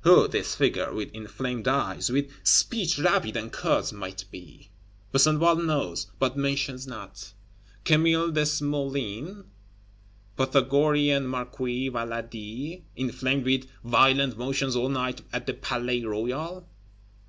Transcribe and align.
Who 0.00 0.26
this 0.26 0.56
figure 0.56 0.92
with 0.92 1.12
inflamed 1.14 1.68
eyes, 1.68 2.10
with 2.10 2.28
speech 2.42 2.98
rapid 2.98 3.36
and 3.36 3.52
curt, 3.52 3.92
might 3.92 4.24
be? 4.32 4.72
Besenval 5.12 5.64
knows, 5.64 6.08
but 6.18 6.36
mentions 6.36 6.88
not. 6.88 7.32
Camille 7.84 8.32
Desmoulins? 8.32 9.44
Pythagorean 10.36 11.28
Marquis 11.28 11.88
Valadi, 11.88 12.82
inflamed 12.96 13.44
with 13.44 13.68
"violent 13.84 14.36
motions 14.36 14.74
all 14.74 14.88
night 14.88 15.22
at 15.32 15.46
the 15.46 15.54
Palais 15.54 16.02
Royal"? 16.02 16.68